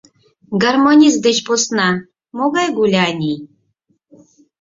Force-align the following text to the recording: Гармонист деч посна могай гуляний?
Гармонист 0.63 1.19
деч 1.25 1.37
посна 1.47 1.89
могай 2.37 2.67
гуляний? 2.77 3.37